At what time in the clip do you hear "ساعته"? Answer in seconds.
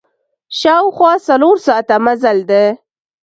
1.65-1.95